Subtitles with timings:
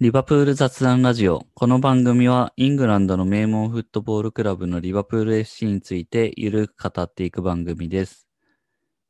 [0.00, 1.44] リバプール雑談ラジオ。
[1.54, 8.28] この番組はイングランドの名門フットボールクラブのリバプール FC についてゆるく語っていく番組です。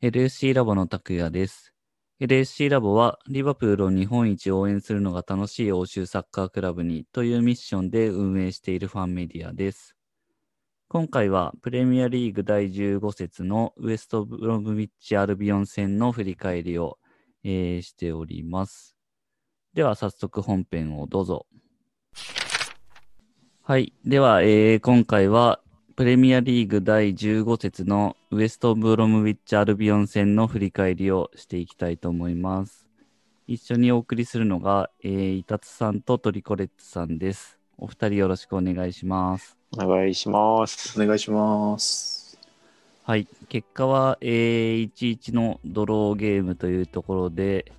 [0.00, 1.74] LSC ラボの拓也です。
[2.20, 9.94] LSC ラボはリバプールを日本一応援するのが楽しい欧州サッカークラブにというミッションで運営しているファンメディアです。
[10.88, 16.98] 今回はプレミアリーグ第15節のウエストブロムウィッチ・アルビオン戦の振り返りを、
[17.44, 18.97] えーしております。
[19.78, 21.46] では早速本編をどうぞ。
[23.62, 23.92] はい。
[24.04, 25.60] では、えー今回は
[25.94, 32.88] プレミアリーグ第15節のウエストブロムウィッチ・アルビオン戦の振り返りをしていきたいと思います。
[33.46, 37.56] 一緒にお送りするのが、えー、イタツさんとトリコレッツさんです。
[37.76, 39.56] お二人よろしくお願いします。
[39.80, 41.00] お願いします。
[41.00, 42.36] お願いします。
[43.04, 43.28] はい。
[43.48, 47.70] 結果は、えー、1-1のドローゲームというところで、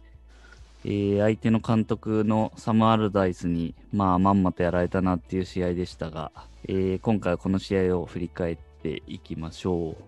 [0.85, 6.31] えー相手の監督のサム・アルダイスに、まあ、まんまとやられたなっていう試合でしたが、
[6.67, 10.03] えー今回はこの試合を振り返っていきましょう。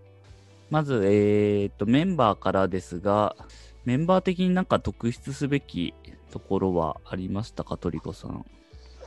[0.70, 3.36] まず、えーと、メンバーからですが、
[3.84, 5.94] メンバー的になんか特筆すべき
[6.32, 8.46] ところはありましたか、トリコさん。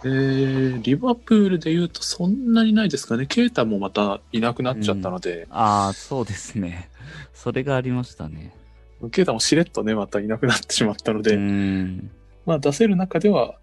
[0.05, 3.25] えー、リバプールで言うとそんなにないですかね。
[3.25, 6.91] ケイタもまたいなくなっちゃったので、ああ、そうですね。
[7.33, 8.53] それがありましたね。
[9.11, 11.37] ケイタもしれっとね、またいなくなってしまったので。
[12.47, 13.59] まあ出せる中では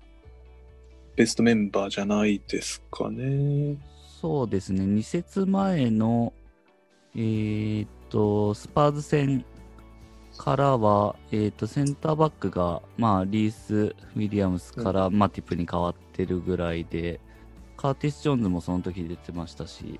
[1.15, 3.77] ベストメンバーじゃないですかね。
[4.21, 6.33] そうですね、2節前の、
[7.15, 9.45] えーっと、スパーズ戦
[10.37, 17.19] からは、えーっと、センターバックが、まあ、リース・ウィリアムスからマティプに変わってるぐらいで、
[17.77, 19.99] カーティス・ジョーンズもその時出てましたし、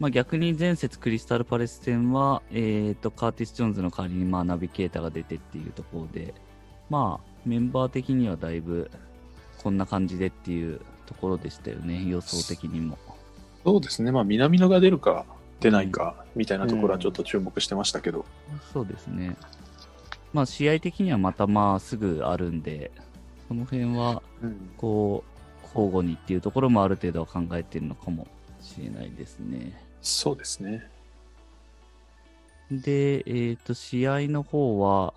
[0.00, 6.34] まあ、逆に前節クリスタル・パレス戦は、えーっと、カーティス・ジョーンズの代わりに、まあ、ナビゲーターが出てっていうところで、
[6.90, 8.90] まあ、メンバー的にはだいぶ、
[9.62, 12.98] こんな感じでっていうところでしたよね、予想的にも。
[13.64, 14.10] そうですね。
[14.10, 15.24] まあ南野が出るか
[15.60, 18.24] 出ないかみたいなところはちょっと注目してましたけど、
[18.72, 19.36] そうですね。
[20.32, 22.90] まあ、試合的にはまたまあすぐあるんで、
[23.48, 28.26] その辺は、うんこう、交互にっていうところもある程度は考えてるのかも
[28.62, 29.72] しれないですね。
[30.00, 30.86] そうですね。
[32.70, 35.14] で、えっ、と、試合の方は、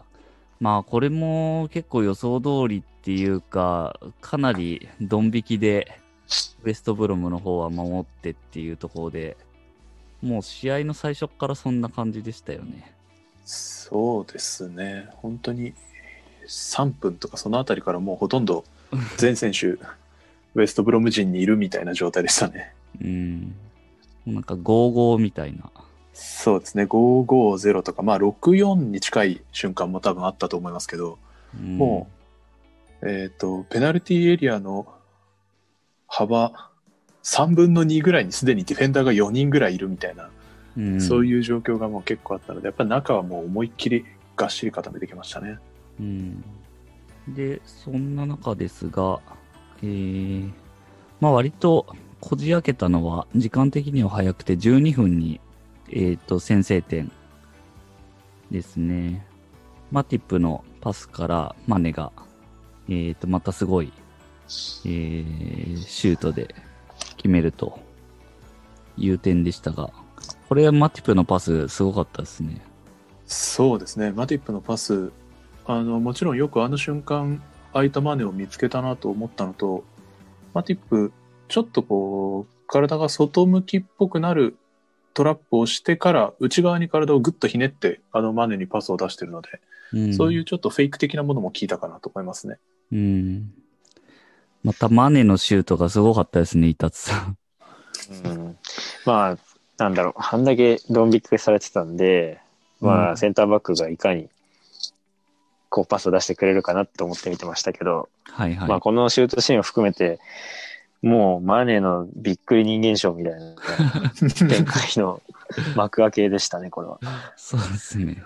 [0.60, 6.00] まあ、これも結構予想通りっていうか、かなりドン引きで、
[6.64, 9.38] ウエストブロムの方は守ってっていうところで、
[10.22, 12.92] もう試合の最初からそんな感じでしたよね。
[13.46, 15.08] そうですね。
[15.18, 15.74] 本当に
[16.48, 18.64] 3分とかそのあたりからもうほとんど
[19.18, 19.78] 全選手
[20.56, 22.74] ウエストブロム陣にいるみたいな状態でしたね。
[23.02, 23.56] うん。
[24.26, 25.72] なんか5-5みたいな。
[26.14, 26.86] そうですね。
[26.86, 31.18] 550とか、まあ64に近い瞬間も多分あったと思いますけど、
[31.60, 32.08] うんも
[33.02, 34.88] う、えっ、と、ペナルティーエリアの
[36.08, 36.72] 幅
[37.24, 40.30] 3分の2ぐらいにすでにディフェンダーが4人ぐらいいるみたいな、
[40.78, 44.06] うん、そういう状況がもう結構あったので、やっぱり中はもう思いっきり
[44.36, 45.58] がっしり固めてきましたね。
[46.00, 46.44] うん。
[47.28, 49.20] で、そんな中ですが、
[49.82, 50.52] えー、
[51.20, 51.88] まあ割と
[52.28, 55.40] こじ開けたのは、時間的には早くて12分に、
[55.92, 57.12] えっ、と、先制点
[58.50, 59.28] ですね。
[59.92, 62.12] マティップのパスからマネが、
[62.90, 66.56] えっ、と、またすごい、えー、シュートで
[67.16, 67.80] 決めると
[68.98, 69.92] いう点でしたが、
[70.50, 72.60] これはマティップのパスすごかったですね。
[73.28, 74.12] そうですね。
[74.12, 75.12] マティップのパス、
[75.68, 79.84] あの、もちろんよくあの瞬間、空いたマネを見つけたなと思ったのと、
[80.56, 81.14] マティップ、
[81.48, 84.58] ちょっとこう、体が外向きっぽくなる
[85.14, 89.62] トラップをしてから、内側に体をぐっとひねって、あのマネにパスを出してるので、
[89.94, 92.58] うん、そういうちょっとフェイク的なものも効いたかなと思いますね。
[92.92, 93.54] うん。
[94.64, 97.38] またマネのシュートがすごかったですね、イタツさん。
[98.26, 98.58] うん、
[99.06, 99.38] まあ、
[99.78, 102.40] なんだろう、あんだけドン引きされてたんで、
[102.82, 104.30] まあ、うんセンターバックがいかに、
[105.70, 108.70] こう、パスを出してくれるかなって思って見てましたけど、はいはい。
[108.70, 110.20] まあ、このシュートシーンを含めて、
[111.06, 114.10] もう、マネのびっくり人間ショーみたいな
[114.50, 115.22] 展開の
[115.78, 117.00] 幕開けでしたね、これは。
[117.36, 118.24] そうですね。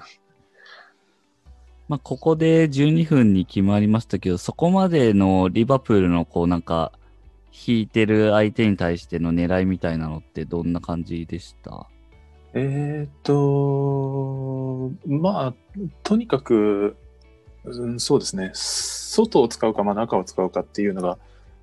[1.89, 6.93] まあ、ここで12分に決まりましたけど、そこまでのリバプールのこうなんか、
[7.51, 11.85] 引いてる相手に対しての狙いみたいなのってどんな感じでした？
[12.53, 15.53] えーっと、まあ、
[16.03, 16.95] とにかく、
[17.65, 21.17] うん、そうですね、外を使うか、まあ、中を使うかっていうのが、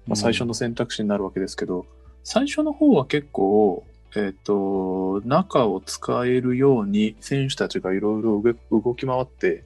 [0.06, 1.86] まあ、最初の選択肢になるわけですけど、
[2.22, 9.64] 最初の方は結構、えーっと、中を使えるように選手たちがいろいろ動き回って、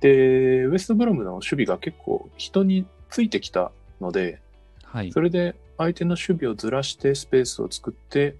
[0.00, 4.40] で、ウエストブロムの守備が結構人についてきたので、
[4.84, 5.20] はいそ。
[5.20, 8.36] れで相手の守備をずらしてスペースを作って、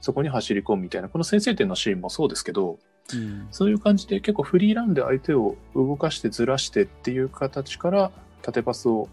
[0.00, 2.78] そこに走り込むみたいな、この先制点のシーンもそうですけど、
[3.12, 8.10] うんそういう感じで結構フリーランで相手を動かしてずらしてっていう形から
[8.40, 9.10] 縦パスを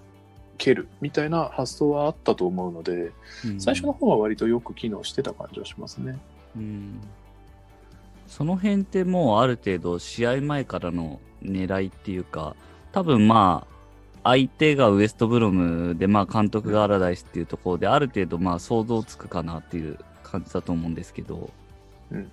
[0.57, 3.11] 蹴るみたいな発想はあったと思うので、
[3.57, 6.17] 最初の方は割とよく機能してた感じはしますね。
[6.55, 7.01] うん。
[8.27, 12.55] その辺ってもうある程度試合前からの狙いっていうか、
[12.91, 13.71] 多分まあ、
[14.23, 21.49] 相手がウエストブロムで、まあ監督がアラダイスっていうところで、ある程度まあ想像つくかなっていう感じだと思うんですけど、
[22.11, 22.29] うん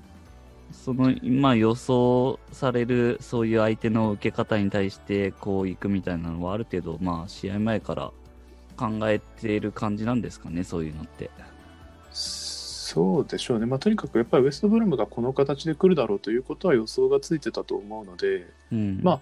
[0.72, 8.12] その、まあ予想されるそういう相手の受け方に対してこう行くみたいなのはある程度まあ試合前から
[8.78, 11.30] 考えている感じなんですかね、そういうのって。
[12.12, 13.66] そうでしょうね。
[13.66, 19.00] まあ、とにかくやっぱりウエストブルムがこの形で来るだろうということは予想がついてたと思うので、うん。
[19.02, 19.20] まあ、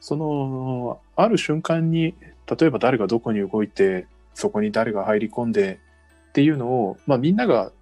[0.00, 2.14] その、ある瞬間に、
[2.58, 5.78] 例えば誰がどこに動いて、そこに誰が入り込んで
[6.28, 7.72] っていうのを、まあ、みんなが、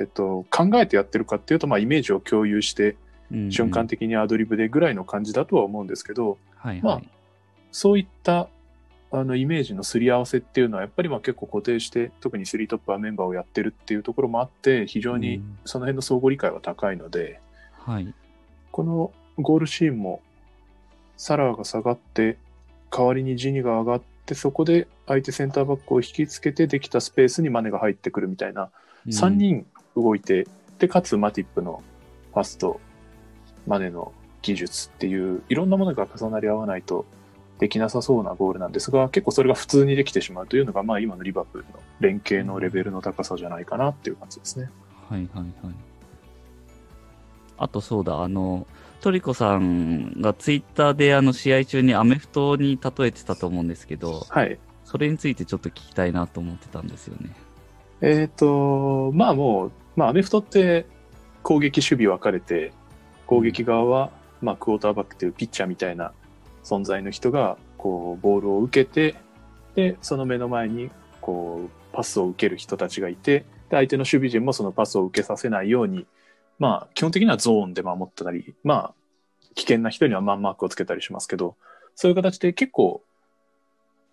[0.00, 7.08] えっと、考えてやってるかっていうと、まあ、イメージを共有して、うん瞬間的にアドリブでぐらいの感じだとは思うんですけど、はいまあはい。
[7.72, 8.48] そういった
[9.10, 17.40] あのイメージのすり合わせっていうのはやっぱりまあ結構固定して特に3トップはメンバーをやってるっていうところもあって非常にうんその辺の相互理解は高いので、
[17.78, 18.14] はい。
[18.70, 20.20] このゴールシーンも
[21.16, 22.36] サラーが下がって
[22.90, 28.70] 代わりにジニが上がってそこで相手センターバックを引きつけてできたスペースにマネが入ってくるみたいな
[29.08, 29.66] 3人
[29.96, 30.46] 動いて
[30.78, 31.82] でかつマティップの
[32.32, 32.80] パスと
[33.66, 34.12] マネの
[34.42, 37.06] 技術っていういろんなものが重なり合わないと
[37.58, 44.70] できなさそうなゴールなんですが結構それが普通にできてしまうというのが、まあ、今のリバプールの連携のレベルの高さじゃないかなっていう感じですね。
[45.08, 45.74] はいはいはい。
[47.58, 48.66] あとそうだ、あの、
[49.00, 57.34] トリコさんがツイッターであの試合中にアメフトに例えてたと思うんですけど、はいそれについてちょっと聞きたいなと思ってたんですよね。
[58.02, 60.86] えっ、と、まあもう、まあアメフトって
[61.42, 62.72] 攻撃守備分かれて、
[63.26, 64.10] 攻撃側は、
[64.40, 66.12] まあクォーターバックというピッチャーみたいな
[66.62, 69.16] 存在の人が、こう、ボールを受けて、
[69.74, 70.90] で、その目の前に、
[71.20, 76.06] こう、パスを受ける人たちがいて、で、相手の守備陣もそのパスを受けさせないように、
[76.58, 78.94] まあ基本的にはゾーンで守ったり、まあ、
[79.54, 81.56] 危険な人にはマンマークをつけたりしますけど、
[81.94, 83.02] そういう形で結構、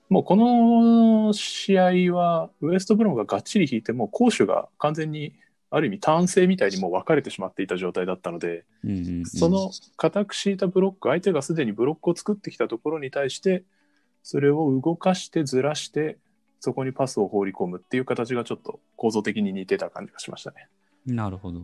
[0.09, 5.33] もうこの試合は、ウエストブロムががっちり引いて、も攻守が完全に、
[5.75, 13.63] ある意味、単性みたいにもう分かれてしまっていた状態だったので、うんうんうんその固く敷いたブロック、相手がすでにブロックを作ってきたところに対して、
[14.21, 16.17] それを動かしてずらして、
[16.59, 20.67] そこにパスを放り込むっていう形がちょっと構造的に似てた感じがしましたね。
[21.07, 21.61] なるほど。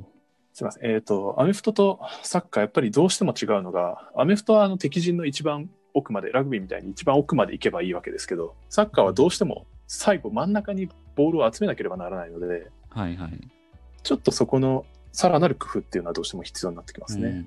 [0.54, 0.92] すいません。
[0.92, 13.59] えっ、と、アメフトとサッカー、やっぱりどうしても違うのが、アメフトはあの敵陣の一番奥まで、ラグビーみたいに一番奥まで行けばいいわけですけど、サッカーはどうしても最後真ん中にボールを集めなければならないので、はいはい。
[14.04, 17.46] ちょっとそこのさらなる工夫っていうのはどうしても必要になってきますね。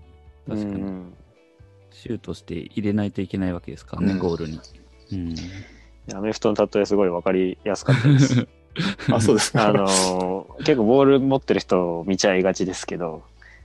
[0.49, 0.82] うん、確かに。
[0.82, 1.14] うん
[1.94, 4.58] シュートして入れないといけないわけですからね、うんゴールに。
[5.12, 5.37] うん。
[6.16, 8.49] アメフトの例えすごい分かりやすかったです。
[9.12, 9.69] あ、そうですか。
[9.69, 13.22] あのー結構ボール持ってる人を見ちゃいがちですけど、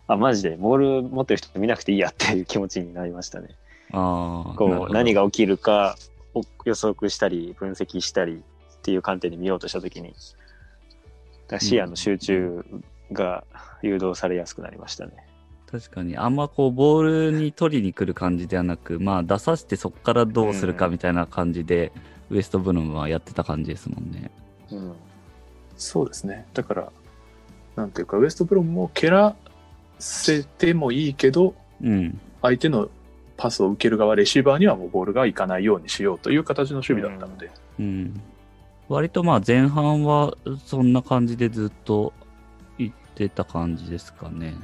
[0.07, 0.57] あ、マジで？
[0.57, 3.56] ボール持ってる人見なくていいやっていう気持ちになりましたね。
[3.92, 4.54] ああ。
[4.56, 5.22] こう何が。
[5.22, 5.95] が起きるか
[6.36, 10.13] を予測したり分析したりっていう観点で見ようとしたときに、
[11.48, 12.66] だ視野の集中
[13.12, 13.44] が
[13.82, 15.13] 誘導されやすくなりましたね。
[15.70, 21.92] 確かに、あんまこう、ボールに取りに来る感じではなく、まあ、出させてそこからどうするかみたいな感じで、
[22.30, 24.32] ウエストブロムはやってた感じですもんね。
[24.72, 24.94] うん。
[25.75, 26.46] そうですね。
[26.54, 26.92] だから、
[27.75, 29.36] なんていうか、ウエストブロムも蹴ら
[30.00, 32.20] せてもいいけど、うん。
[32.42, 32.89] 相手の
[33.36, 38.22] パスを受ける側、レシーバーにはもうボールがいかないようにしようという形の守備だったので、うん。
[38.89, 42.13] 割とまあ、前半はそんな感じでずっと
[42.77, 44.56] 行ってた感じですかね。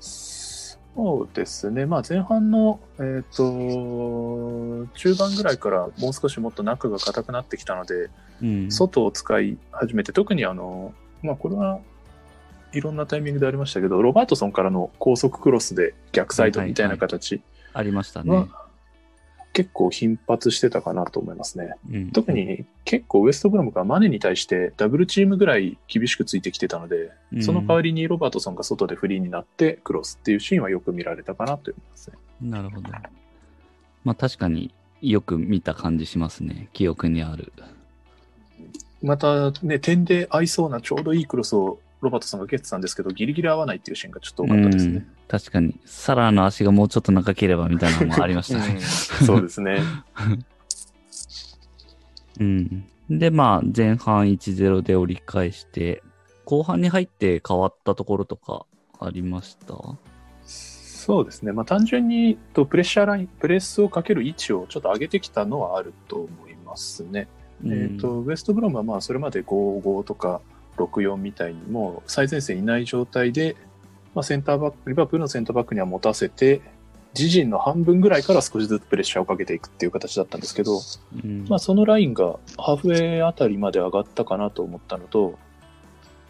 [0.00, 8.08] そうですね、まあ、前半の、えっと中盤ぐらいからもう少しもっと中が硬くなってきたので、
[8.42, 8.70] うん。
[8.70, 11.80] 外を使い始めて、特にあの、まあ、これは
[12.72, 17.40] いろんなタイミングでありましたけど、ロバートソンからの高速クロスで逆サイドみたいな形
[17.72, 18.65] ありましたねは。
[19.56, 21.76] 結構頻発してたかなと思いますね。
[21.90, 32.16] うん、特に結構ウエストブロムがマネに対してダブルチームぐらい厳しくついてきてたので、うんその代わりにロバートソンが外でフリーになってクロスっていうシーンはよく見られたかなと思いますね。
[32.42, 32.90] なるほど。
[34.04, 36.68] まあ確かによく見た感じしますね。
[36.74, 37.50] 記憶にある。
[39.02, 45.06] またね、点で合いそうなちょうどいいクロスをロバートソンが蹴ってたんですけど、ギリギリ合わないっていうシーンがちょっと多かったですね。
[45.28, 45.78] 確かに。
[45.84, 48.78] サラーの足がもうちょっと長ければみたいなのもありましたね。
[48.80, 49.80] そうですね。
[52.38, 52.86] うん。
[53.10, 56.02] で、まあ、前半1-0で折り返して、
[56.44, 58.66] 後半に入って変わったところとか
[59.00, 59.74] ありました？
[60.44, 61.52] そうですね。
[61.52, 67.28] まあ単純にとプレッシャーライン、プレスをかける位置をちょっと上げてきたのはあると思いますね。
[67.64, 70.40] えっ、と、ウエストブロムはまあそれまで5-5とか
[70.76, 73.56] 6-4みたいにもう最前線いない状態で、
[74.16, 76.62] まあセンターバック、リバプールのセンターバックには持たせて、
[77.14, 80.80] 自陣の半分ぐらいから少しずつプレッシャーをかけていくっていう形だったんですけど、
[81.22, 81.44] うん。
[81.48, 85.38] まあそのラインがハーフウェイあたりまで上がったかなと思ったのと、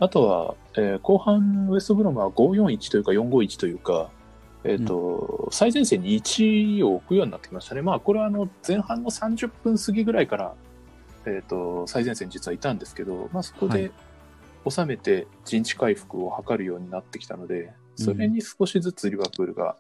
[0.01, 4.11] あとは、えー後半ウエストブロムは541というか451というか、
[4.65, 7.83] えっ、と、最前線に1を置くようになってきましたね。
[7.83, 10.55] まあこれはあの前半の30分過ぎぐらいから、
[11.25, 13.83] えっ、と、最前線実はいたんですけど、まあそこはい。
[13.83, 13.93] で
[14.69, 19.77] 収めて陣地回復を図るようになってきたので、それに少しずつリバプールが、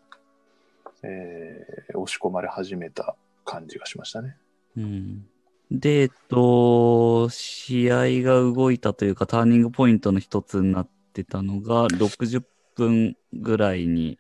[1.03, 4.37] えー押し込まれ始めた感じがしましたね。
[4.77, 5.27] うん
[5.71, 12.45] で、えっと、試合が動いたというか、ターニングポイントの一つになってたのが、60
[12.77, 14.19] 分ぐらいに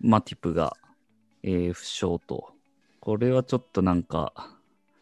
[0.00, 0.76] マティプが、
[1.42, 2.52] えー負傷と。
[3.00, 4.57] これはちょっとなんか、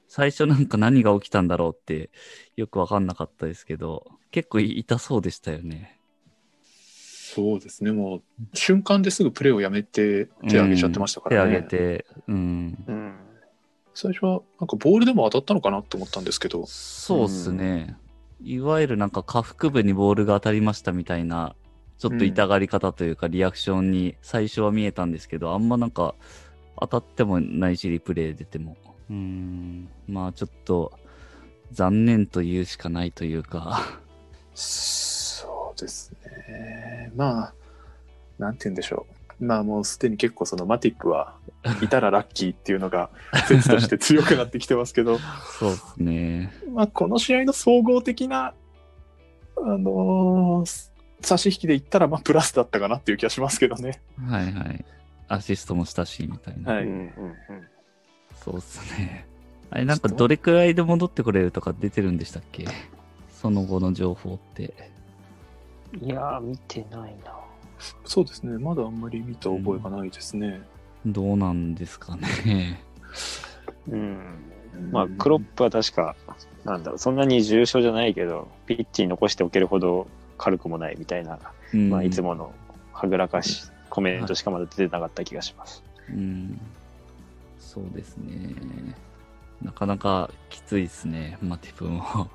[0.09, 2.11] 最初なんか何が起きたんだろうって
[2.57, 5.99] よくわかんなかったですけど、結構痛そうでしたよね。
[7.35, 8.23] そうですね、もう
[8.55, 11.51] 瞬間ですぐプレーをやめて手を挙げちゃってましたからね。
[11.51, 12.85] 手挙げて、うん。
[12.87, 13.15] うん。
[13.93, 17.97] 最初はなんかボールでも当たったのかなと思ったんですけど、そうっすね。
[18.43, 21.55] いわゆるなんか下腹部にボールが当たりましたみたいな、
[21.99, 26.15] ちょっと痛がり方というかリアクションに最初は見えたんですけど、あんまなんか
[26.81, 28.77] 当たってもないし、リプレイ出ても。
[29.11, 30.93] うーん、まあちょっと
[31.73, 34.01] 残念と言うしかないというか、
[34.55, 36.13] そうです
[36.49, 37.13] ね。
[37.15, 37.55] まあ、
[38.39, 39.07] なんて言うんでしょ
[39.41, 39.45] う。
[39.45, 41.37] まあもうすでに結構そのマティップは
[41.83, 43.11] いたらラッキーっていうのが
[43.47, 45.19] 説として強くなってきてますけど、
[45.59, 46.53] そうですね。
[46.73, 48.55] まあこの試合の総合的な、
[49.57, 54.03] あのー差し引きで言ったらまあプラスだったかなっていう気がしますけどね。
[54.29, 54.85] はいはい。
[55.29, 56.75] アシストもしたし、みたいな。
[56.75, 57.13] はいうんうん
[58.47, 59.27] そうっすね。
[59.71, 62.65] あれなんかどれくらいで戻ってくれるとか出てるんでしたっけ？
[63.33, 64.73] その後の情報って。
[66.01, 66.07] うん。
[66.07, 67.35] いやー、見てないな。
[68.05, 68.57] そうですね。
[68.59, 70.63] まだあんまり見た覚えがないですね。
[71.05, 72.81] どうなんですかね。
[73.89, 74.19] うん。
[74.93, 76.15] まあ、クロップは確か、
[76.65, 80.07] なんだろう、そんなに重症じゃないけど、ピッチに残しておけるほど
[80.39, 81.39] 軽くもないみたいな、
[81.75, 82.53] うんまあ、いつもの
[82.93, 85.83] はぐらかし、コメントしかまだ出てなかった気がします。
[86.11, 86.61] うん。
[87.77, 88.55] そうですね。
[89.61, 92.31] なかなかきついですね、マティプも。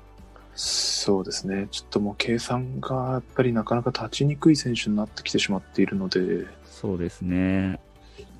[0.54, 1.66] そうですね。
[1.72, 7.80] ちょっともう計算がやっぱりなかなか立ちにくい選手になってきてしまっているので、そうですね。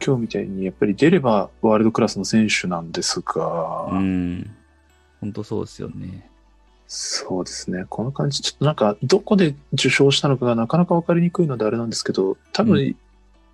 [0.05, 4.49] 今日みたいにやっぱり出ればワールドクラスの選手なんですが、うん。
[5.21, 6.29] 本当そうですよね。
[6.87, 7.87] そうですね。
[7.89, 12.97] この感じ、ちょっとなんか、どこで受賞したのかがなかなか分かりにくいのであれなんですけど、多う分、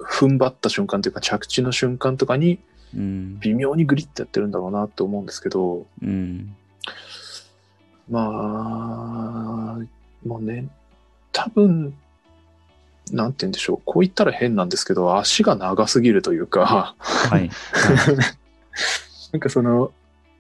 [0.01, 2.59] 踏ん張った瞬間というか、着地の瞬間とかに、うん。
[2.95, 6.55] 微妙にグリッてやってるんだろうなって思うんですけど、うん。
[8.11, 9.79] まあ、
[10.27, 10.69] もうね、
[11.33, 11.95] 多分、
[13.13, 13.81] なんて言うんでしょう。
[13.85, 17.51] こう言ったら変なんですけど、足が長すぎるというか、はい。
[19.33, 19.93] なんかその、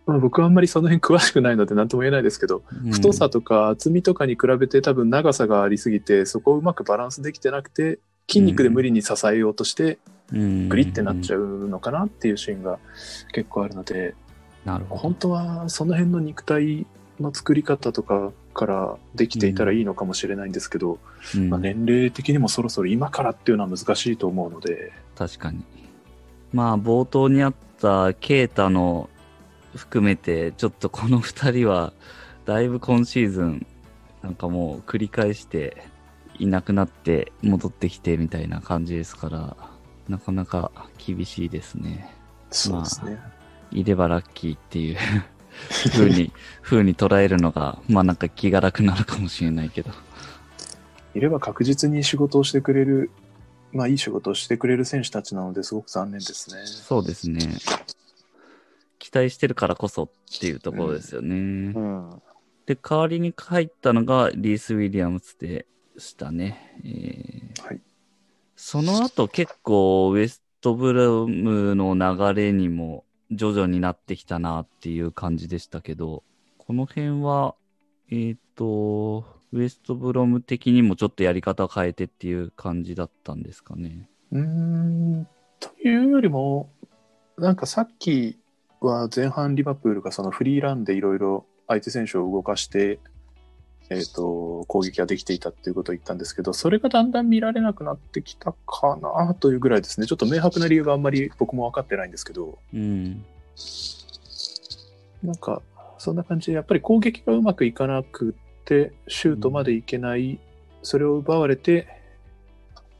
[0.07, 2.62] まあ、僕はあんまりその辺詳しくないので何とも言えないですけど、
[2.93, 9.99] 太さとか厚みとかに比べて多分長さがありすぎて、そこをうまくバランスできてなくて、筋肉で無理に支えようとして、うん、
[10.33, 12.79] グリってなっちゃううのかなっていうシーンが
[13.33, 14.15] 結構あるので、
[14.67, 14.69] ん。
[14.69, 16.87] なるほ本当はその辺の肉体
[17.21, 20.99] の作り方とかからできていたらいいのかもしれないんですけど、
[21.35, 21.41] ど。
[21.41, 25.65] うんまあ、年齢的にもそろそろ今からっていうのは難しいと思うので、確かに。
[26.53, 29.09] まあ、冒頭にあったケイタの
[29.75, 31.93] 含めて、ちょっとこの二人は、
[32.45, 33.67] だいぶ今シーズン、
[34.23, 35.85] なんかもう繰り返して、
[36.39, 39.57] いなくなって戻ってきてみたいな感じですから、
[40.09, 42.15] なかなか厳しいですね。
[42.50, 43.19] そうですね。
[43.71, 44.97] いればラッキーっていう
[45.93, 49.91] 風に、 風に捉えるのが、まあなんか気が楽なのかもしれないけど。
[51.15, 53.11] いれば確実に仕事をしてくれる、
[53.73, 56.67] まあいい仕事をしてくれる選手たちなのですごく残念ですね。
[56.67, 57.41] そうですね。
[58.99, 60.11] 期待してるからこそっ
[60.41, 61.37] ていうところですよね。
[61.37, 61.38] う
[61.81, 62.23] ん。
[62.67, 66.81] で、代わりに入ったのがリース・ウィリアムズでしたね。
[66.85, 67.81] えーはい。
[68.61, 76.25] その後結構ウエストブルームの流れにも徐々になってきたなっていう感じでしたけど、
[76.59, 77.55] この辺は、
[78.11, 84.11] えっ、と、ウエストブロム的にもちょっとやり方変えてっていう感じだったんですかね。
[84.33, 85.29] うん、
[85.61, 86.69] というよりも、
[87.38, 88.41] なんかさっき
[88.81, 92.99] は前半リバプールがそのフリーランでいろいろ相手選手を動かして、
[93.90, 100.07] えっ、と、攻撃ができていたっていうことを言ったんですけど、それがだんだん見られなくなってきたかなというぐらいですね。
[100.07, 103.25] ちょっと明白な理由があんまり僕も分かってないんですけど、うん。
[105.23, 105.62] なんか、
[105.97, 108.35] そんな感じで、やっぱり攻撃がうまくいかなく
[108.66, 110.38] て、シュートまでいけない、
[110.83, 111.88] それを奪われて、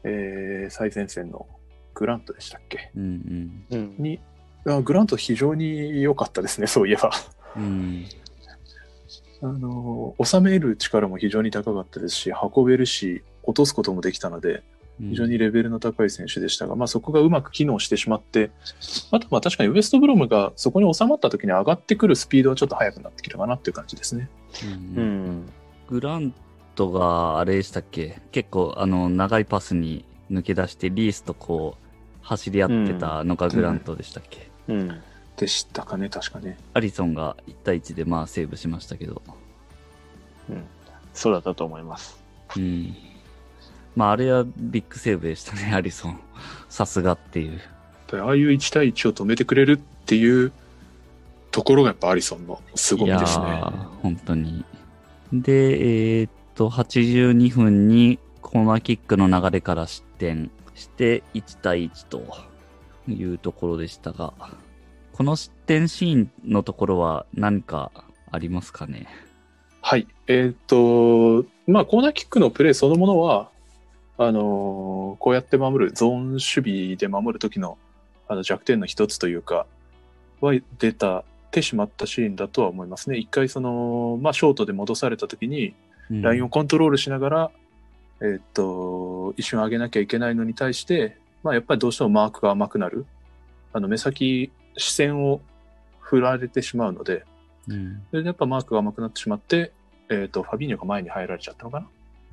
[0.03, 1.47] えー最前線の
[1.93, 2.91] グラントでしたっけ？
[2.95, 3.77] うんうん。
[3.77, 3.95] うん。
[3.97, 4.19] に、
[4.65, 7.11] あグラント非常に良かったですね、そういえば。
[7.55, 8.05] うん。
[9.41, 14.63] あの、収める力も非常に高かったですし、運べるし、落とすこともできたので、
[14.99, 18.51] 非常にレベルの高い選手でしたが、まあそこがうまく機能してしまって、
[19.11, 24.29] あとまあ確かにウエストブロムがそこに収まった時に上がってくるスピードはちょっと速くなってきたかなっていう感じですね。
[24.63, 25.49] うんううんん。
[25.87, 26.33] グラン
[26.75, 28.21] トがあれでしたっけ？
[28.33, 31.87] 結構あの長いパスに抜け出してリースとこう
[32.21, 35.01] 走り合ってたのがグラントでしたっけ、うん。
[35.39, 36.57] でしたかね、確かね。
[36.73, 39.21] アリソンが1対1でまあセーブしましたけど、
[40.49, 40.65] うん。
[41.13, 42.21] そうだったと思います。
[42.57, 42.93] うん。
[43.95, 46.19] まああれはビッグセーブでしたね、 アリソン。
[46.67, 47.61] さすがっていう。
[48.11, 50.51] でああいう1対1を止めてくれるっていう
[51.51, 53.45] ところがやっぱアリソンの凄みですね。
[53.45, 54.65] いやー本当に。
[55.31, 62.23] で、えーっと、82分にコーナーキックの流れから失点して1対1と
[63.07, 64.33] いうところでしたが、
[65.19, 67.91] この失点シーンのところは何か
[68.31, 69.05] ありますかね？
[69.81, 70.07] はい。
[70.27, 73.49] えっ、と、まあコーナーキックのプレーそのものは、
[74.17, 77.77] あのーこうやって守る、ゾーン守備で守る時の
[78.29, 79.65] あの弱点の一つというか、
[80.39, 83.17] は出た、てしまったシーンだとは思いますね。
[83.17, 85.73] 一回その、まあショートで戻された時に、
[86.09, 87.51] うんラインをコントロールしながら、
[88.21, 93.05] えっと、一瞬上げなきゃいけないのに対して、まあ、やっぱりどうしてもマークが甘くなる。
[93.73, 94.49] あの、目先、
[94.79, 95.41] 視線を
[95.99, 97.25] 振られてしまうので、
[97.67, 99.71] うんそれでやっぱマークが甘くなってしまって、
[100.09, 101.85] えっと、ファビーニョが前に入られちゃったのかな、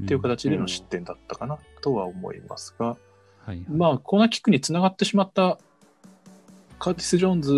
[0.04, 1.58] っていう形での失点だったかな？
[1.82, 2.96] とは思いますが、は
[3.48, 5.58] いはいまあ、コーナーキックにつながってしまった
[6.78, 7.52] カーティス・ジョーンズ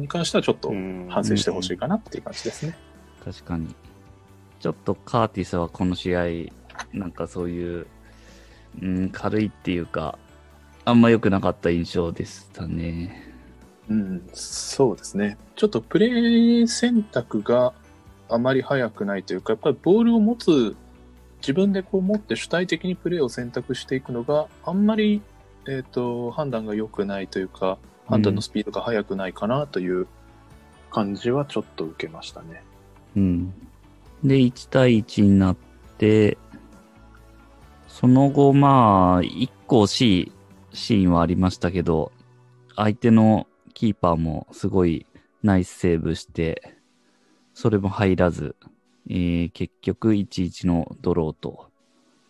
[0.00, 2.76] に関してはちょっとうん反省してほしいかなっていう感じですね。
[3.24, 3.74] 確かに。
[4.60, 6.22] ちょっとカーティスはこの試合、
[6.92, 7.86] なんかそういう、
[8.82, 10.18] うん、軽いっていうか、
[10.84, 13.35] あんま良くなかった印象でしたね。
[13.88, 15.38] うん、そうですね。
[15.54, 17.72] ちょっとプレー選択が
[18.28, 20.76] あまり早くないというか、やっぱりボールを持つ、
[21.40, 25.22] 自分でこう持って主体的にプレーを選択していくのがあんまり、
[25.68, 30.06] えっ、と、判断が良くないというか、判断のスピードが速くないかなという
[30.90, 32.62] 感じはちょっと受けましたね。
[33.16, 33.54] うん。
[34.24, 35.56] で、1対1になっ
[35.98, 36.38] て、
[37.88, 40.32] その後、まあ、1個惜しい
[40.72, 42.12] シーンはありましたけど、
[42.76, 43.46] 相手の
[43.76, 45.04] キーパーもすごい
[45.42, 46.78] ナイスセーブして、
[47.52, 48.56] それも入らず、
[49.10, 51.70] えー結局1-1のドローと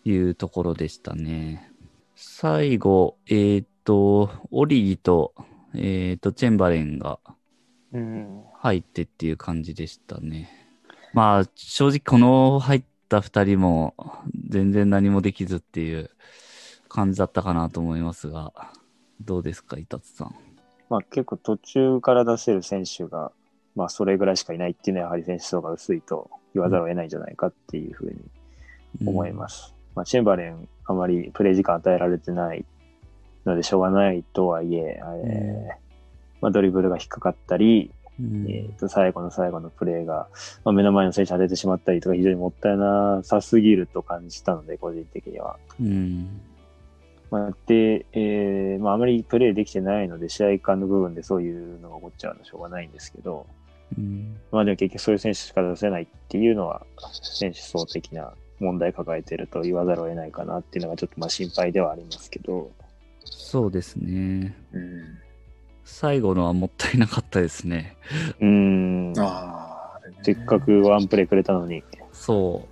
[0.05, 1.71] いうところでしたね。
[2.17, 5.35] 最後、えーっと、オリギと、
[5.73, 7.21] えーっと、チェンバレンが。
[8.59, 10.51] 入ってっていう感じでしたね。
[11.15, 13.95] まあ、正直この入った二人も
[14.49, 16.11] 全然何もできずっていう
[16.89, 18.53] 感じだったかなと思いますが、
[19.21, 20.46] どうですか、伊達さん？
[20.89, 23.33] まあ結構途中から出せる選手が、
[23.75, 28.17] まあそれぐらいしかいないっていうのはやはり選手層が薄いと言わざるを得ないんじゃないかっていうふうに
[29.07, 29.75] 思います。
[29.95, 32.65] まあチェンバレンあまりプレイ時間与えられてない
[33.45, 35.87] のでしょうがないとはいえ、えー
[36.43, 38.47] まあドリブルが引っかかったり、うん。
[38.49, 40.29] えーと最後の最後のプレーが、
[40.65, 45.57] まあ、目の前の選手に当ててしまったりとか非常にもったいなさすぎると感じたので個人的には。
[45.81, 46.41] うん。
[47.31, 53.47] まあ、で、えーまあ、あまりプレーできてないので、試合感の部分でそういうのが起こっちゃうのはしょうがないんですけど、
[53.97, 54.37] うん。
[54.53, 56.87] まあでも結局そういう選手しか出せないっていうのは、
[57.23, 62.71] 選手層的な問題抱えてると言わざるを得ないかなっていうのがちょっとまあ心配ではありますけど、
[63.25, 64.57] そうですね。
[64.73, 65.19] うん。
[65.85, 67.97] 最後のはもったいなかったですね。
[68.41, 72.67] うーん、ああ、ねせっかくワンプレーくれたのに、そ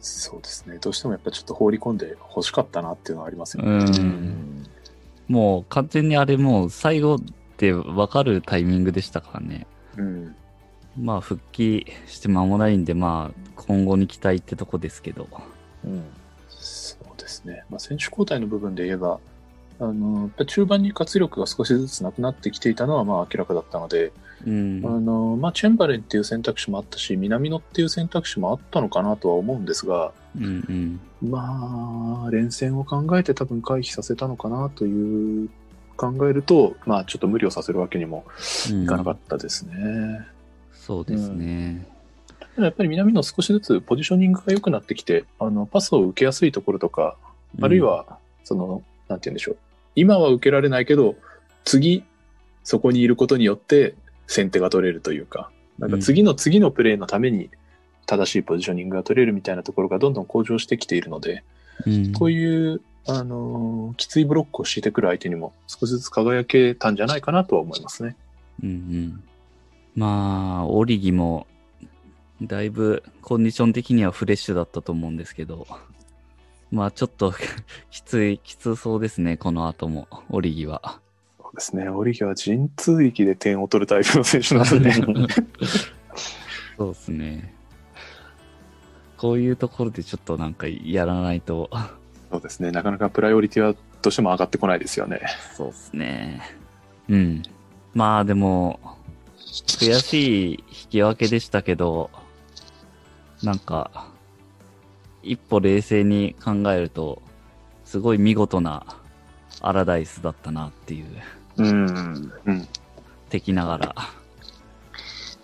[0.00, 0.78] そうですね。
[0.78, 3.62] どうしてもやっぱちょっと放り込んで欲しかったなっていうのはありますう。
[3.62, 3.84] よね。
[3.84, 4.66] うん。
[5.28, 7.18] もう完全にあれもう最後っ
[7.56, 9.66] て分かるタイミングでしたからね。
[9.96, 10.36] うん。
[10.98, 15.28] まあ復帰して間もないんで、まあ今後に期待ってとこですけど。
[15.84, 16.04] うん、
[16.48, 17.64] そうですね。
[17.70, 19.20] まあ、選手交代の部分で言えば、
[19.78, 24.12] あの、やっぱ中盤に活力が少しずつなくなってきていたのはまあ明らかだったので、
[24.44, 24.82] うん。
[24.84, 30.44] あの、まあ、チェンバレンっていう選択肢もあったし、南野っていう選択肢もあったのかなとは思うんですが、うん
[31.22, 31.30] うん。
[31.30, 35.48] まあ、連戦を考えて多分回避させたのかなという
[35.96, 38.24] 考えると、まあ、ちょっと無理をさせるわけにも
[38.70, 39.74] うんいかなかったですね。
[40.72, 41.86] そうですね。
[42.54, 47.16] でもやっぱり南野少しずつポジショニングが良くなってきて、あの、パスを受けやすいところとか、
[47.60, 49.56] あるいは、その、なんて言うんでしょう。
[49.94, 51.16] 今は受けられないけど、
[51.64, 52.04] 次、
[52.62, 53.94] そこにいることによって
[54.26, 57.50] 先手が取れるというか、なんか次の次のプレーのために
[58.06, 61.44] 正しいポジショニングが取れるみたいなところがどんどん向上してきているので、
[61.86, 68.16] うん、こういう、あのーきついブロックを敷いてくる相手にも少しずつ輝けたんじゃないかなとは思いますね。
[68.62, 69.24] うんうん。
[69.94, 71.46] まあ、オリギも、
[72.42, 75.66] だいぶコンディション的にはフレッシュだったと思うんですけど、
[76.70, 77.32] まあちょっと
[77.90, 81.00] きつい、きつそうですね、この後も、オリギは。
[81.46, 81.88] そうですね。
[81.88, 84.92] オリギは陣痛域で点を取るタイプの選手なので、
[86.76, 87.54] そうですね。
[89.16, 91.70] こういうところでちょっとなんかやらないと、
[92.32, 92.72] そうですね。
[92.72, 95.20] なかなかプライオリティはどうしても上がってこないですよね。
[95.56, 96.42] そうですね。
[97.08, 97.42] うん。
[97.94, 98.80] まあでも、
[99.38, 102.10] 悔しい引き分けでしたけど、
[103.44, 104.08] なんか、
[105.22, 107.22] 一歩冷静に考えると、
[107.84, 108.84] すごい見事な
[109.60, 111.06] アラダイスだったなっていう、
[111.56, 112.32] うん。
[112.44, 112.68] うん。
[113.30, 113.94] 敵ながら。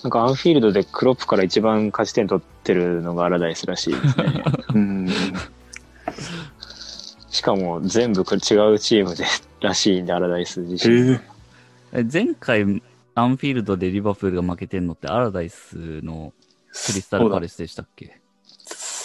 [0.02, 4.44] なんかアンフィールドでクロップから一番勝ち点取ってるのがアラダイスらしいですね。
[4.74, 5.08] うん。
[7.30, 9.24] しかも全部これ違うチームで
[9.60, 11.18] らしいんで、アラダイス自身。
[11.92, 12.82] え前回、
[13.14, 16.32] アンフィールドでリバプールが負けてんのってアラダイスの
[16.86, 18.20] クリスタルパレスでしたっけ？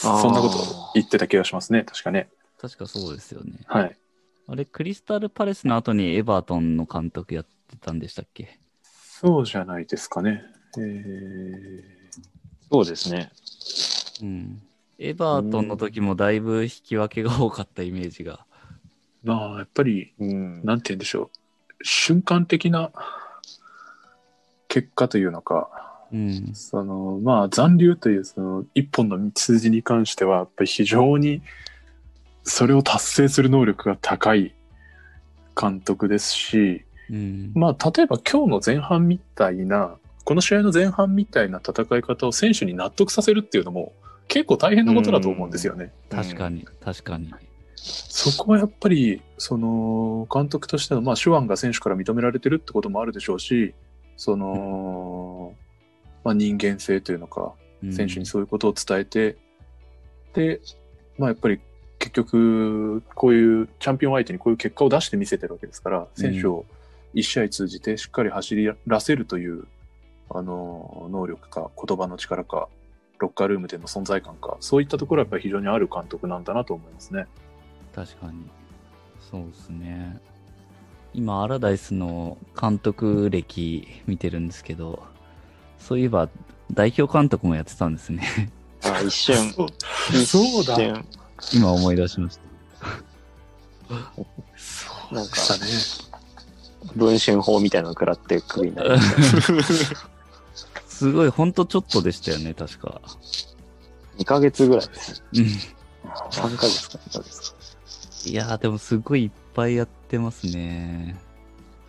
[0.01, 1.83] そんなこと言ってた気がしますね。
[1.83, 2.29] 確かね。
[2.59, 3.53] 確かそうですよね。
[3.65, 3.97] はい。
[4.49, 8.60] あれ、クリスタルパレスの後にエバートンの監督やってたんでしたっけ？
[8.83, 10.41] そうじゃないですかね。
[10.77, 11.83] えー、
[12.71, 13.29] そうですね。
[14.21, 14.62] うん。
[14.99, 18.45] エバートンの時もだいぶ引き分けが多かったイメージが。
[19.23, 20.63] まあ、やっぱり、うん。
[20.63, 21.29] なんて言うんでしょう。
[21.83, 22.91] 瞬間的な
[24.69, 25.69] 結果というのか、
[26.13, 26.51] うん。
[26.53, 31.41] その、まあ、残留という、その、一本の道筋に関しては、やっぱり非常に、
[32.47, 34.55] それを達成する能力が高い
[35.60, 37.51] 監督ですし、うん。
[37.53, 43.93] まあ、例えば今日の前半みたいな、この試合の前半みたいな戦い方を選手に納得させるっていうのも、
[44.27, 45.91] 結構大変なことだと思うんですよね。
[46.10, 47.33] 確かに、確かに。
[47.75, 53.73] そこはやっぱり、その、監督としての、まあ、手腕が選手から認められてるってこともあるでしょうし、
[54.15, 55.53] その、
[56.23, 59.38] まあ、人間性というのか、うん選手にそういうことを伝えて、
[60.33, 60.60] で、
[61.17, 61.60] まあ、やっぱり
[62.07, 66.65] 結局、こういうチャンピオン相手にこういう結果を出して見せてるわけですから、選手を
[67.13, 69.65] 一試合通じてしっかり走らせるという、
[70.29, 72.69] あの、能力か、言葉の力か、
[73.19, 77.27] ロッカールームでの存在感か、そういったところはやっぱり非常にある監督なんだなと思いますね。
[77.93, 78.49] 確かに。
[79.19, 80.21] そうですね。
[81.13, 85.03] 今、アラダイスの監督歴見てるんですけど、
[85.77, 86.29] そういえば
[86.71, 88.49] 代表監督もやってたんですね。
[88.83, 89.35] あ一瞬、
[90.25, 91.05] そうだ瞬、
[91.54, 92.41] 今思い出しました。
[94.58, 95.71] そうなんかでしたね。
[96.95, 100.10] 文春法みたいなの食らってクビになりました。
[100.88, 103.02] すごい、ほんとちょっとでしたよね、確か。
[104.17, 105.23] 2ヶ月ぐらいです。
[105.34, 105.43] うん。
[105.43, 107.58] 3ヶ月か、2ヶ月か。
[108.26, 111.19] いやー、でもすごいいっぱいやってますね。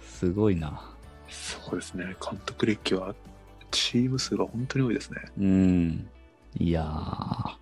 [0.07, 0.83] すごいな。
[1.29, 2.17] そうですね。
[2.21, 3.15] 監督歴は、
[3.71, 5.21] チーム数が本当に多いですね。
[5.39, 6.09] うん。
[6.59, 7.57] いやー、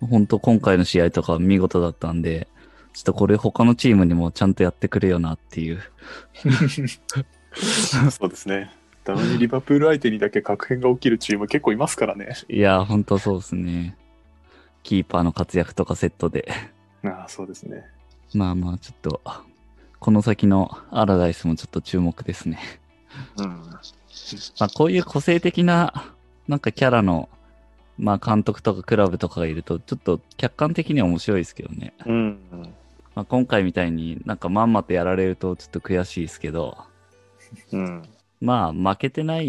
[0.00, 2.48] ほんと今回の試合とか見事だったんで、
[2.92, 5.82] ちょっとこれ他のチームにもちゃんとやってくれよなっていう。
[8.10, 8.70] そうですね。
[9.04, 12.34] たまにリバプール相手にだけ確変が起きるチーム結構いますからね。
[12.48, 13.96] いやー、ほんとそうですね。
[14.82, 16.50] キーパーの活躍とかセットで。
[17.04, 17.84] ああ、そうですね。
[18.32, 19.20] まあまあ、ちょっと、
[20.00, 22.58] この先のアラダイスもちょっと注目ですね。
[23.38, 23.46] うん。
[24.58, 26.14] まあ、こういう個性的な、
[26.48, 27.28] なんかキャラの、
[27.98, 31.92] まあ、監督とかクラブとかがいると、ちょっと客観的には面白いですけどね。
[32.06, 32.38] うん。
[33.14, 36.76] まあ、今回みたいになんかまんまとやられるとちょっと悔しいですけど、
[37.72, 38.02] うん。
[38.40, 39.48] まあ、負けてない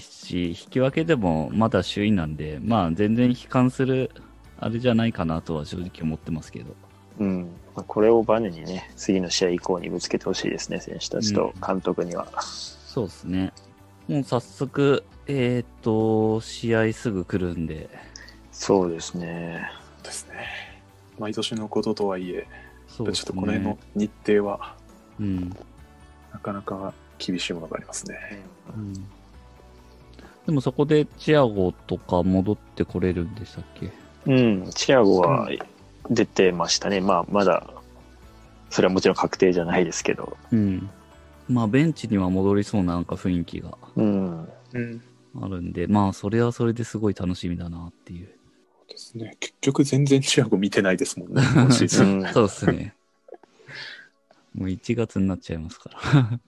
[0.00, 4.10] し、引き分けでもまだ首位なんで、まあ、全然悲観する、
[4.58, 6.74] あれじゃないかなとは正直思ってますけど。
[7.20, 7.42] うん。
[7.74, 12.26] まあこれをバネにね、次の試合以降にぶつけてほしいですね、選手たちと監督には。
[12.40, 13.52] そうですね。
[14.08, 17.88] もう早速、えっ、と、試合すぐ来るんで、
[18.52, 19.70] そうですね。
[20.02, 20.46] ですね。
[21.18, 22.46] 毎年のこととはいえ、
[22.86, 23.24] そうですね。
[23.26, 24.76] ちょっとこの辺の日程は、
[25.18, 25.50] うん。
[26.32, 28.16] なかなか厳しいものがありますね。
[28.76, 28.92] うん。
[30.46, 33.90] でもそこでチアゴとか戻ってこれるんでしたっけ？
[34.26, 34.70] うん。
[34.72, 35.48] チアゴは
[36.10, 37.00] 出てましたね。
[37.00, 37.66] まあ、まだ、
[38.68, 40.36] それはもちろん確定じゃないですけど。
[40.52, 40.90] うん。
[41.48, 43.76] まあ、ベンチには戻りそうななんか雰囲気が。
[43.96, 44.48] うん。
[44.72, 45.02] うん。
[45.42, 48.28] あるんで、まあ、それはそれですごい楽しみだなっていう。
[48.88, 49.36] ですね。
[49.40, 52.20] 結局全然チアゴ見てないですもんね、 今シーズン。
[52.20, 52.94] うんそうですね。
[54.54, 56.40] もう1月になっちゃいますから。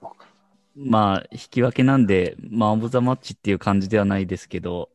[0.00, 0.26] そうか
[0.76, 4.90] まあ、引き分けなんで、まあ、オブザマッチっていう感じではないですけど、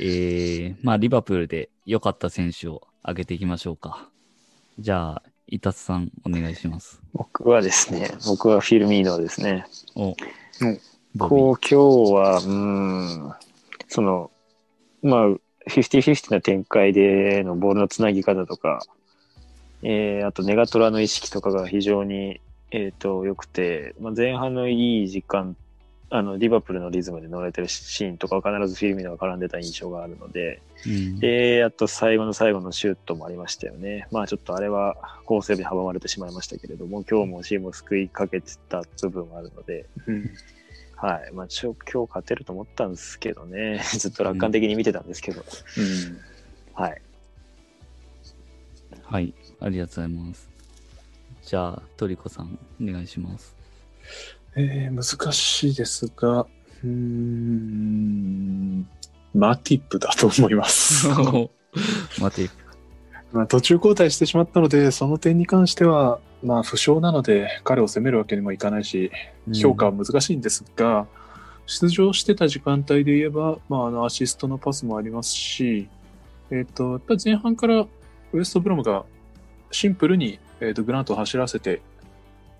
[0.00, 4.08] えー、まあ、リバプールで良かった選手を挙げていきましょうか。
[4.78, 7.00] じゃあ、伊達さん、お願いします。
[7.14, 9.64] 僕はですね、僕はフィルミーノですね。
[9.94, 10.14] お、
[11.18, 11.74] こう、今日
[12.12, 13.32] は、うーん、
[13.88, 14.30] その、
[15.02, 15.28] まあ、
[15.66, 18.82] 50-50な展開でのボールのつなぎ方とか、
[19.82, 25.56] えー、あとネガトラの意識とかが非常に、えっ、と、良くて、まあ、前半のいい時間、
[26.10, 34.08] あの、リバプールのリズムで乗れてるシーンとかは必ずフィルミーノが絡んでた印象があるので、うんで、あと最後の最後のシュートもありましたよね。
[34.10, 40.30] まあちょっとあれは好セーブに阻まれてしまいましたけれども、今日もチームを救いかけてた部分があるので、うん
[40.96, 41.32] はい。
[41.32, 43.80] まあちょ今日勝てると思ったんですけどね。
[43.98, 46.18] ずっと楽観的に見てたんですけど、うん
[46.72, 47.02] はい。
[49.02, 50.48] はい、ありがとうございます。
[51.42, 53.56] じゃあ、トリコさん、お願いします。
[54.60, 58.88] えー難しいですが、うーん、
[59.32, 61.06] マティップだと思います。
[62.20, 62.50] 待て、
[63.32, 69.12] まあ途中交代してしまったので、その点に関しては、まあ負傷なので彼を責めるわけにもいかないし、
[69.54, 71.06] 評価は難しいんですが、
[71.66, 75.88] 出場してた時間帯で言えば、まあ、あのアシストのパスもありますし、
[76.50, 77.86] えっ、と、やっぱり前半から
[78.32, 79.04] ウエストブロムが
[79.70, 81.82] シンプルに、えー、とグラントを走らせて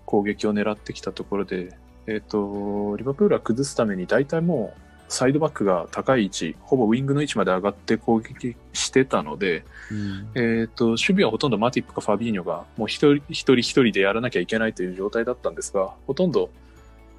[0.05, 1.75] 攻撃を狙ってきたところで、
[2.07, 10.29] えっ、と、リバプールは崩すために大体もうサイドバックが高い位置、ほぼウィングの位置まで上がって攻撃してたので、うん。
[10.35, 16.51] えっ、と、守備はほとんどマティップかファビーニョがもう一人一人一人でやらなきゃいけないという状態だったんですが、ほとんど、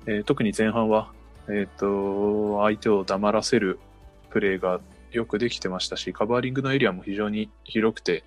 [0.07, 1.11] えー特に前半は、
[1.49, 3.81] えっ、と、相手を黙らせる
[4.31, 8.23] プレーがよくできてましたし、カバーリングのエリアも非常に広くて、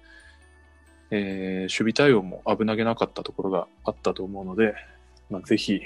[1.09, 4.75] えー守備対応も危なげなかったところがあったと思うので、
[5.29, 5.81] まあ、ぜひ、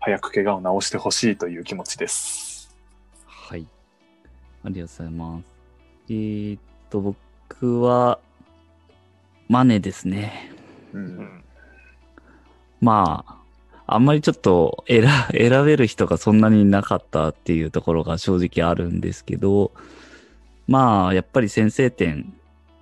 [0.00, 2.74] 早く怪我を治してほしいという気持ちです。
[3.26, 3.66] はい。
[4.64, 5.44] ありがとうございます。
[6.08, 8.18] えーっと、僕は、
[9.48, 10.52] マネですね。
[10.94, 10.98] う。
[10.98, 11.44] うんん。
[12.80, 15.04] まあ、あんまりちょっと選
[15.36, 19.72] 選べる人がそんなになかったっていうところが正直あるんですけど、
[20.66, 22.32] まあ、やっぱり先制点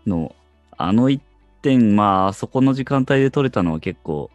[0.07, 0.37] の、
[0.77, 1.21] あの1
[1.63, 4.31] 点、まあ、そこの時間帯で取れたのは結構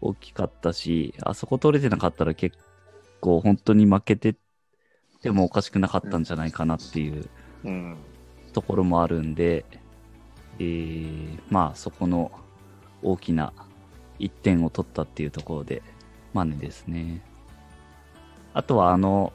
[0.00, 2.56] 大きかったし、あそこ取れてなかったら結
[3.20, 4.36] 構本当に負けて
[5.22, 7.28] てもおかしくなかったんじゃないかなっていう
[7.64, 7.96] うん。
[8.52, 9.64] ところもあるんで、
[10.58, 12.30] えー、まあそこの
[13.02, 13.52] 大きな
[14.18, 15.82] 1点を取ったっていうところで、
[16.32, 17.22] マネですね。
[18.54, 19.32] あとはあの、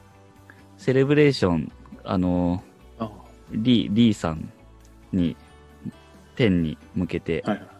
[0.78, 1.72] セレブレーション、
[2.04, 2.62] あの、
[2.98, 3.10] あ
[3.52, 4.52] リー、リーさん
[5.12, 5.36] に、
[6.34, 7.71] 天に向けてはいはい。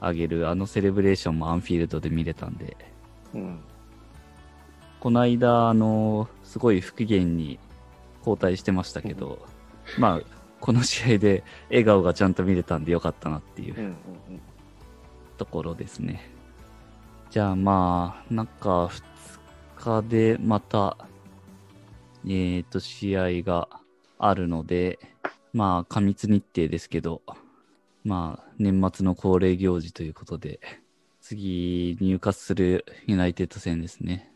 [0.00, 2.76] あげるあのセレブレーションもアンフィールドで見れたんで、
[3.34, 3.60] うん。
[4.98, 7.58] この間、あの、すごい不機嫌に
[8.18, 9.46] 交代してましたけど、
[9.98, 10.20] まあ、
[10.60, 13.84] この試合で笑顔がちゃんと見れたんでよかったなっていううん。
[13.84, 13.94] うん。
[15.38, 16.30] ところですね。
[17.30, 19.02] じゃあまあ、中2
[19.76, 20.96] 日でまた、
[22.28, 23.68] えっ、と、試合が
[24.18, 24.98] あるので、
[25.54, 27.22] まあ、過密日程ですけど、
[28.04, 30.60] まあ、年末の恒例行事ということで、
[31.20, 34.32] 次、入荷するユナイテッド戦ですね。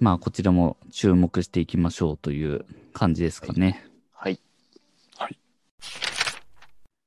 [0.00, 3.86] まあ、こちらも注目していきましょうという感じですかね。
[4.12, 4.40] はい。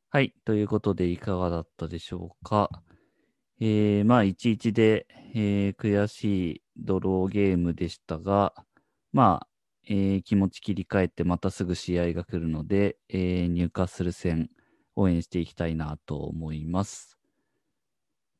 [0.09, 0.33] はい。
[0.45, 2.69] ということで、いかがだったでしょうか。
[3.59, 8.53] えー、まあ、1-1で、えー悔しいドローゲームでしたが、
[9.11, 9.47] まあ、
[9.89, 14.49] えー気持ち切り替えて、またすぐ試合が来るので、えー入荷する戦、
[14.97, 17.17] 応援していきたいなと思います。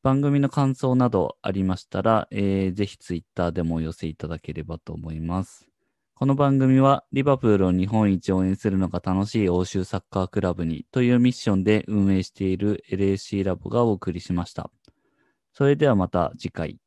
[0.04, 5.68] 番組の感想などありましたら、えーぜひツイッターでもお寄せいただければと思います。
[6.16, 14.72] この番組はリバプールを日本一応援するのが楽しい欧州サッカークラブにというミッションで運営している LAC ラボがお送りしました。
[15.54, 16.80] それではまた次回。